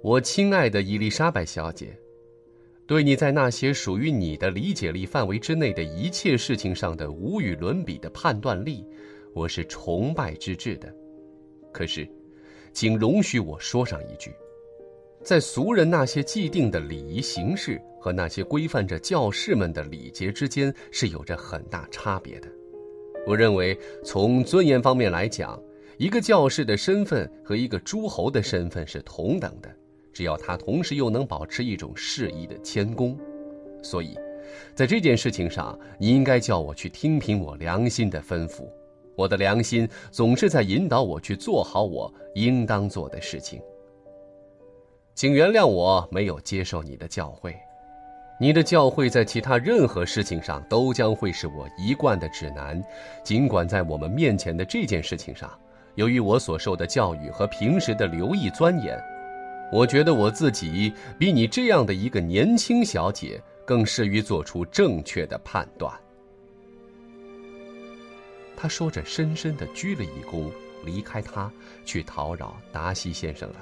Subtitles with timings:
[0.00, 1.98] 我亲爱的伊丽莎白小姐，
[2.86, 8.86] 对你在那些属于你的理解力范围之内的一切事情上的无与伦比的判断力，
[9.34, 10.94] 我是崇拜之至的。
[11.72, 12.08] 可是，
[12.72, 14.32] 请容许我说上一句。
[15.24, 22.48] 在俗人那些既定的礼仪形式和那些规范着教士们的礼节之间是有着很大差别的。
[23.26, 25.60] 我认为，从尊严方面来讲，
[25.96, 29.68] 一个教士的身份和一个诸侯的身份是同等的，
[30.12, 33.18] 只要他同时又能保持一种适宜的谦恭。
[33.82, 34.16] 所以，
[34.74, 38.68] 在这件事情上，你应该叫我去听凭我良心的吩咐。
[39.14, 43.60] 我的良心总是在引导我去做好我应当做的事情。
[45.14, 47.52] 请原谅我没有接受你的教诲，
[48.40, 52.80] 你的教诲在其他任何事情上都将会是我一贯的指南，
[53.24, 55.50] 尽管在我们面前的这件事情上，
[55.96, 58.96] 由于我所受的教育和平时的留意钻研，
[59.70, 65.92] 我觉得我自己比你这样的一个年轻小姐更适于做出正确的判断。
[68.56, 70.50] 他说着，深深的鞠了一躬，
[70.84, 71.52] 离开他，
[71.84, 73.56] 去讨扰达西先生了。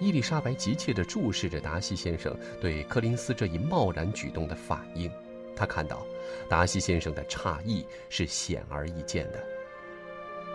[0.00, 5.08] 伊丽莎白急切地注视着达西先生对柯林斯这一贸然举动的反应，
[5.54, 6.04] 她看到
[6.48, 9.38] 达西先生的诧异是显而易见的。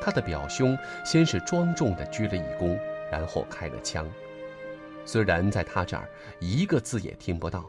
[0.00, 2.78] 他的表兄先是庄重地鞠了一躬，
[3.14, 4.10] 然后开了枪。
[5.04, 6.08] 虽然在他这儿
[6.40, 7.64] 一个字也听不到，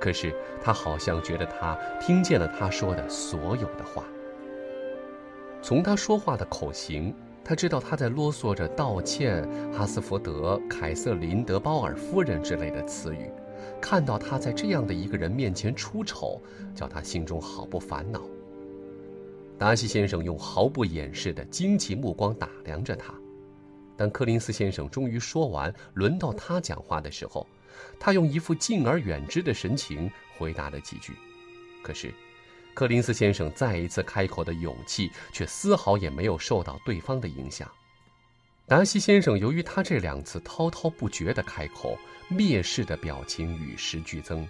[0.00, 4.04] 可是他好像觉得他听见了他说的所有的话。
[5.62, 7.14] 从他说话的口型。
[7.44, 13.28] 他知道他在啰嗦着道歉，哈斯福德、凯瑟琳·德鲍尔夫人之类的词语。
[13.80, 16.40] 看到他在这样的一个人面前出丑，
[16.72, 18.22] 叫他心中好不烦恼。
[19.58, 23.12] 达西先生用毫不掩饰的惊奇目光打量着他。
[23.96, 27.46] 当柯林斯先生终于说完，轮到他讲话的时候，
[27.98, 31.12] 他用一副敬而远之的神情回答了几句。
[31.82, 32.12] 可是。
[32.74, 37.70] 柯林斯先生再一次开口的勇气，却丝毫也没有受到对方的影响。
[38.66, 41.98] 达西先生由于他这两次滔滔不绝的开口，
[42.30, 44.48] 蔑视的表情与时俱增。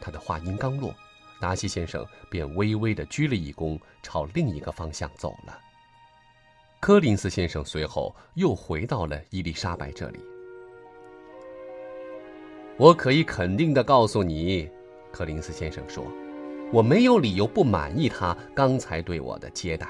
[0.00, 0.94] 他的话音刚落，
[1.42, 5.60] 达西先生便微微的鞠了一躬，朝另一个方向走了。
[6.82, 10.18] 柯林斯先生随后又回到了伊丽莎白这里。
[12.76, 14.68] 我可以肯定的告诉你，
[15.12, 16.04] 柯林斯先生说。
[16.72, 19.88] 我没有理由不满意他刚才对我的接待。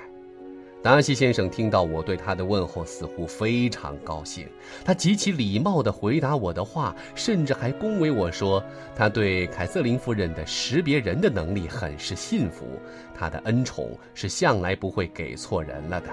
[0.83, 4.47] 达西先生听到我对他的问候，似乎非常高兴。
[4.85, 8.63] 他极其礼貌地回答我的话，甚至还恭维我说，
[8.95, 12.67] 他对凯瑟琳夫人的识别人的能力很是信服，
[13.15, 16.11] 他的恩宠是向来不会给错人了的。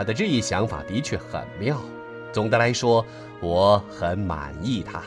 [0.00, 1.78] 他的这一想法的确很妙。
[2.32, 3.04] 总的来说，
[3.38, 5.02] 我很满意他。